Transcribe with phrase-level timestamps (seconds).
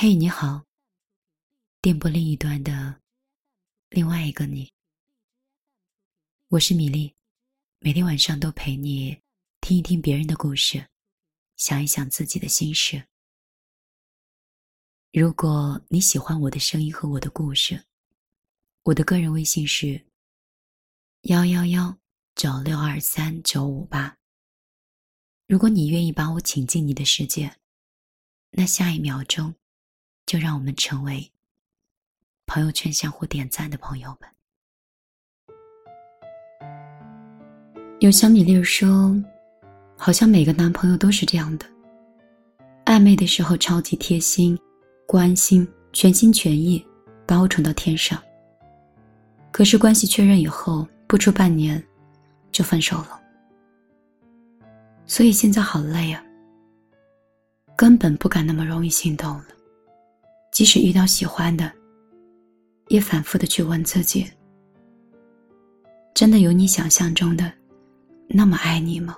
[0.00, 0.64] 嘿，你好。
[1.82, 3.00] 电波另一端的
[3.88, 4.72] 另外一个你，
[6.50, 7.12] 我是米粒，
[7.80, 9.20] 每天晚上都陪你
[9.60, 10.88] 听一听别人的故事，
[11.56, 13.08] 想一想自己的心事。
[15.12, 17.84] 如果你喜欢我的声音和我的故事，
[18.84, 20.06] 我的个人微信是
[21.22, 21.98] 幺幺幺
[22.36, 24.16] 九六二三九五八。
[25.48, 27.58] 如果你愿意把我请进你的世界，
[28.50, 29.52] 那下一秒钟。
[30.28, 31.26] 就让我们成为
[32.46, 34.28] 朋友圈相互点赞的朋友们。
[38.00, 39.16] 有小米粒说，
[39.96, 41.64] 好像每个男朋友都是这样的，
[42.84, 44.56] 暧昧的时候超级贴心、
[45.06, 46.86] 关心、全心全意，
[47.26, 48.22] 把我宠到天上。
[49.50, 51.82] 可是关系确认以后，不出半年
[52.52, 53.18] 就分手了。
[55.06, 56.22] 所以现在好累啊，
[57.74, 59.44] 根本不敢那么容易心动了。
[60.50, 61.70] 即使遇到喜欢的，
[62.88, 64.26] 也反复的去问自己：
[66.14, 67.52] 真的有你想象中的
[68.28, 69.16] 那么爱你吗？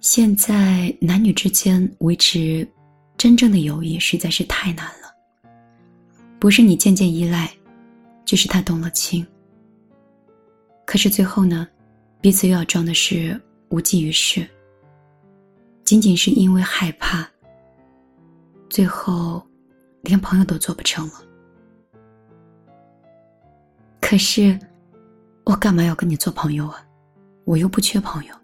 [0.00, 2.66] 现在男女之间维持
[3.16, 5.12] 真正的友谊实在是太难了。
[6.40, 7.52] 不是你渐渐依赖，
[8.24, 9.26] 就是他动了情。
[10.86, 11.68] 可是最后呢，
[12.20, 13.38] 彼此又要装的是
[13.68, 14.48] 无济于事。
[15.88, 17.26] 仅仅是因为害怕，
[18.68, 19.42] 最后
[20.02, 21.14] 连朋友都做不成了。
[23.98, 24.60] 可是，
[25.46, 26.86] 我干嘛要跟你做朋友啊？
[27.46, 28.34] 我又不缺朋友。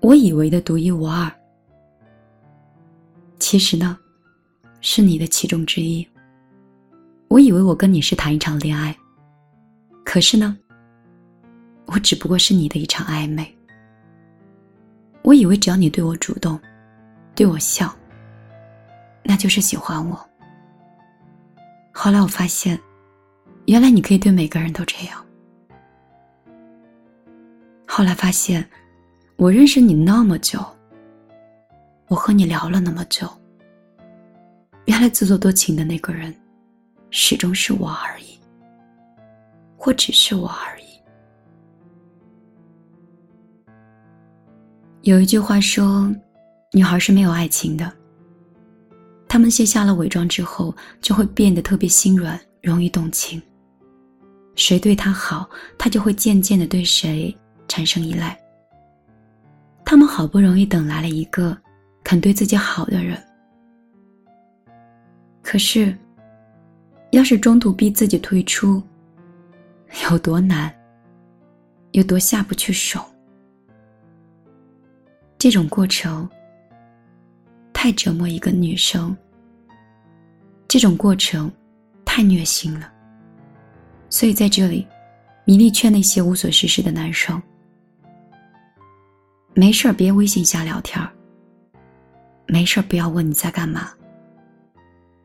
[0.00, 1.30] 我以为的独一无二，
[3.38, 3.98] 其实呢，
[4.80, 6.08] 是你的其中之一。
[7.28, 8.96] 我以为我跟你是谈一场恋爱，
[10.06, 10.56] 可是呢，
[11.84, 13.54] 我只不过是你的一场暧昧。
[15.22, 16.58] 我以为只要你对我主动，
[17.34, 17.94] 对我笑，
[19.22, 20.28] 那就是喜欢我。
[21.92, 22.78] 后来我发现，
[23.66, 25.24] 原来你可以对每个人都这样。
[27.86, 28.68] 后来发现，
[29.36, 30.58] 我认识你那么久，
[32.08, 33.28] 我和你聊了那么久，
[34.86, 36.34] 原来自作多情的那个人，
[37.10, 38.38] 始终是我而已，
[39.76, 40.91] 或只是我而已。
[45.02, 46.14] 有一句话说，
[46.72, 47.92] 女孩是没有爱情的。
[49.26, 53.42] 她们卸下了伪装之后，就会变得特别心软，容易动情。
[54.54, 57.36] 谁对她好，她就会渐渐的对谁
[57.66, 58.38] 产生依赖。
[59.84, 61.56] 她们好不容易等来了一个
[62.04, 63.20] 肯对自己好的人，
[65.42, 65.96] 可是，
[67.10, 68.80] 要是中途逼自己退出，
[70.08, 70.72] 有多难，
[71.90, 73.04] 有多下不去手。
[75.42, 76.30] 这种过程
[77.72, 79.16] 太折磨一个女生，
[80.68, 81.50] 这种过程
[82.04, 82.88] 太虐心了。
[84.08, 84.86] 所以在这里，
[85.44, 87.42] 米粒劝那些无所事事的男生：
[89.52, 91.10] 没事儿别微信瞎聊天儿，
[92.46, 93.90] 没事儿不要问你在干嘛，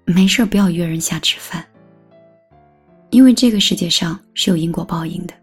[0.03, 1.63] 没事儿不要约人下吃饭。
[3.11, 5.35] 因为这个世界上是有因果报应的。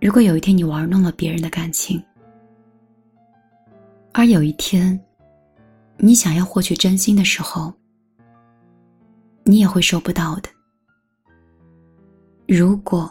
[0.00, 2.00] 如果有一天你玩弄了别人的感情，
[4.14, 4.98] 而有一天，
[5.96, 7.72] 你想要获取真心的时候，
[9.44, 10.50] 你也会收不到的。
[12.46, 13.10] 如果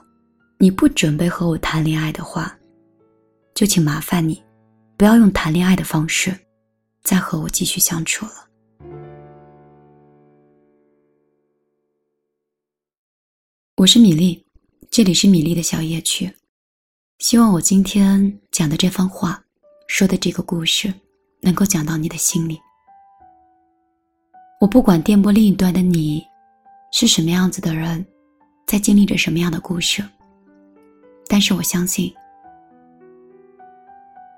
[0.59, 2.55] 你不准备和我谈恋爱的话，
[3.55, 4.43] 就请麻烦你，
[4.95, 6.37] 不要用谈恋爱的方式，
[7.01, 8.47] 再和我继续相处了。
[13.77, 14.45] 我是米粒，
[14.91, 16.31] 这里是米粒的小夜曲，
[17.17, 19.43] 希望我今天讲的这番话。
[19.93, 20.91] 说的这个故事，
[21.41, 22.57] 能够讲到你的心里。
[24.61, 26.25] 我不管电波另一端的你，
[26.93, 28.03] 是什么样子的人，
[28.65, 30.01] 在经历着什么样的故事。
[31.27, 32.11] 但是我相信，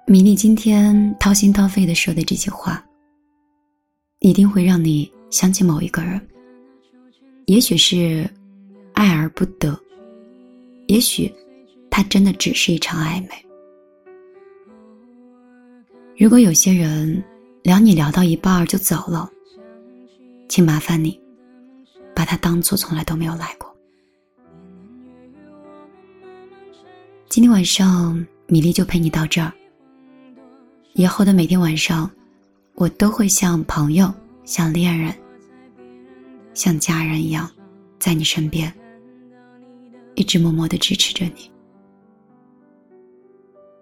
[0.07, 2.83] 米粒今天掏心掏肺的说的这些话，
[4.21, 6.19] 一定会让你想起某一个人。
[7.45, 8.27] 也许是
[8.93, 9.79] 爱而不得，
[10.87, 11.31] 也许
[11.91, 13.29] 他真的只是一场暧昧。
[16.15, 17.23] 如果有些人
[17.63, 19.27] 聊你聊到一半就走了，
[20.47, 21.19] 请麻烦你
[22.13, 23.75] 把他当做从来都没有来过。
[27.27, 29.51] 今天晚上米粒就陪你到这儿。
[30.93, 32.09] 以后的每天晚上，
[32.75, 34.13] 我都会像朋友、
[34.45, 35.11] 像恋人、
[36.53, 37.49] 像家人一样，
[37.97, 38.71] 在你身边，
[40.13, 41.51] 一直默默的支持着你。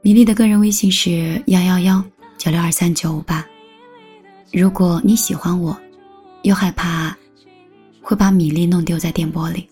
[0.02, 2.02] 米粒的个人微信是幺幺幺。
[2.42, 3.46] 九六二三九五八。
[4.52, 5.80] 如果你喜欢我，
[6.42, 7.16] 又害怕
[8.02, 9.70] 会把米粒弄丢在电波里，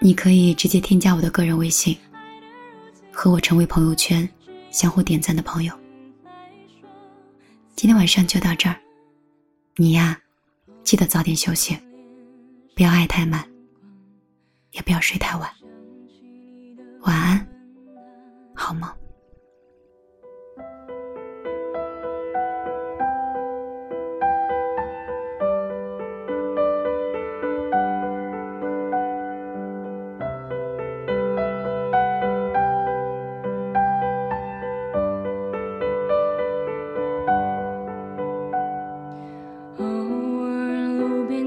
[0.00, 1.98] 你可以直接添加我的个人微信，
[3.10, 4.28] 和我成为朋友圈
[4.70, 5.74] 相互点赞的朋友。
[7.74, 8.76] 今天晚上就到这儿，
[9.74, 10.16] 你呀，
[10.84, 11.76] 记得早点休息，
[12.76, 13.44] 不要爱太满，
[14.70, 15.50] 也不要睡太晚。
[17.00, 17.44] 晚安，
[18.54, 18.88] 好梦。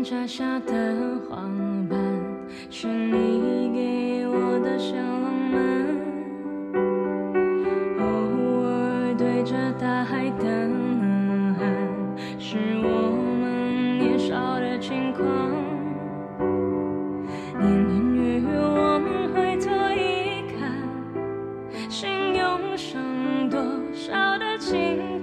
[0.08, 1.38] 摘下的花
[1.90, 2.00] 瓣，
[2.70, 5.56] 是你给我的小浪漫。
[7.98, 8.06] 偶
[8.68, 11.66] 尔对着大海的呐喊，
[12.38, 12.88] 是我
[13.42, 15.26] 们年少的轻狂。
[17.60, 20.70] 年年月月，我们回头一看，
[21.90, 23.60] 心涌上多
[23.92, 25.15] 少的情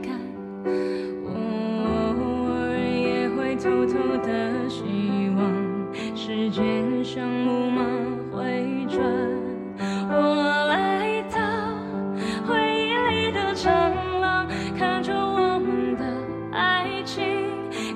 [13.30, 16.04] 的长廊，看着我们的
[16.52, 17.22] 爱情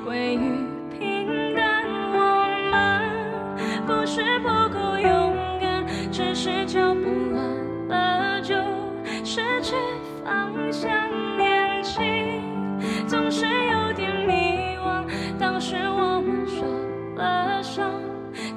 [0.04, 0.64] 归于
[0.96, 1.84] 平淡。
[2.12, 2.74] 我们
[3.86, 7.00] 不是不够勇敢，只是脚步
[7.32, 7.42] 乱
[7.88, 8.54] 了就
[9.24, 9.74] 失去
[10.24, 10.90] 方向。
[11.36, 12.42] 年轻
[13.06, 15.04] 总是有点迷惘，
[15.38, 16.62] 当时我们受
[17.16, 17.90] 了伤。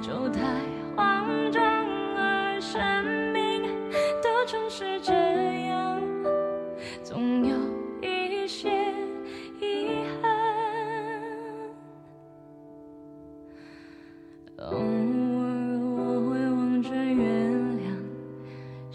[0.00, 0.40] 就太
[0.96, 1.62] 慌张，
[2.16, 2.80] 而生
[3.32, 3.62] 命
[4.22, 5.39] 都总是这样，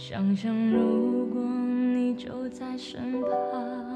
[0.08, 3.95] 想象如果你就在身旁。